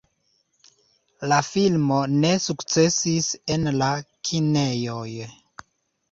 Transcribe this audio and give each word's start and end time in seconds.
La 1.31 1.35
filmo 1.47 1.97
ne 2.23 2.31
sukcesis 2.45 3.27
en 3.55 3.67
la 3.81 3.91
kinejoj. 4.31 5.05